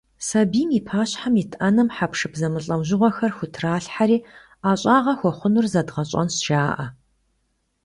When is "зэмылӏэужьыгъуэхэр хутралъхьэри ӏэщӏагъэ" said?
2.39-5.13